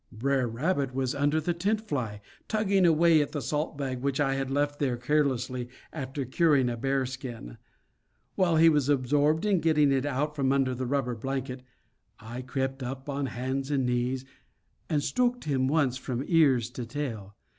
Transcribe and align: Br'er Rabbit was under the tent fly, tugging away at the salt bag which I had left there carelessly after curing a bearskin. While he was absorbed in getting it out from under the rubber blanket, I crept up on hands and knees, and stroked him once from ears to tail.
Br'er 0.11 0.47
Rabbit 0.47 0.95
was 0.95 1.13
under 1.13 1.39
the 1.39 1.53
tent 1.53 1.87
fly, 1.87 2.21
tugging 2.47 2.87
away 2.87 3.21
at 3.21 3.33
the 3.33 3.39
salt 3.39 3.77
bag 3.77 3.99
which 4.01 4.19
I 4.19 4.33
had 4.33 4.49
left 4.49 4.79
there 4.79 4.97
carelessly 4.97 5.69
after 5.93 6.25
curing 6.25 6.69
a 6.71 6.75
bearskin. 6.75 7.59
While 8.33 8.55
he 8.57 8.67
was 8.67 8.89
absorbed 8.89 9.45
in 9.45 9.59
getting 9.59 9.91
it 9.91 10.07
out 10.07 10.35
from 10.35 10.51
under 10.51 10.73
the 10.73 10.87
rubber 10.87 11.13
blanket, 11.13 11.61
I 12.19 12.41
crept 12.41 12.81
up 12.81 13.09
on 13.09 13.27
hands 13.27 13.69
and 13.69 13.85
knees, 13.85 14.25
and 14.89 15.03
stroked 15.03 15.43
him 15.43 15.67
once 15.67 15.97
from 15.97 16.23
ears 16.27 16.71
to 16.71 16.87
tail. 16.87 17.35